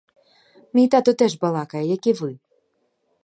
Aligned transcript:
Мій 0.73 0.87
тато 0.87 1.13
теж 1.13 1.37
балакає, 1.37 1.85
як 1.87 2.07
і 2.07 2.13
ви. 2.13 2.39